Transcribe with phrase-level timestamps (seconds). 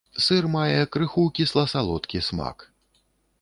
[0.27, 2.67] Сыр мае крыху кісла-салодкі смак.